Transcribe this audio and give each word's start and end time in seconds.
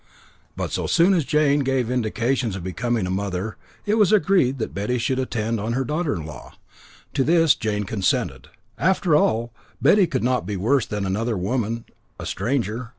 But, 0.57 0.71
so 0.71 0.87
soon 0.87 1.13
as 1.13 1.25
Jane 1.25 1.59
gave 1.59 1.91
indications 1.91 2.55
of 2.55 2.63
becoming 2.63 3.05
a 3.05 3.11
mother, 3.11 3.55
it 3.85 3.99
was 3.99 4.11
agreed 4.11 4.57
that 4.57 4.73
Betty 4.73 4.97
should 4.97 5.19
attend 5.19 5.59
on 5.59 5.73
her 5.73 5.83
daughter 5.85 6.15
in 6.15 6.25
law. 6.25 6.55
To 7.13 7.23
this 7.23 7.53
Jane 7.53 7.83
consented. 7.83 8.47
After 8.79 9.15
all, 9.15 9.53
Betty 9.79 10.07
could 10.07 10.23
not 10.23 10.47
be 10.47 10.57
worse 10.57 10.87
than 10.87 11.05
another 11.05 11.37
woman, 11.37 11.85
a 12.19 12.25
stranger. 12.25 12.89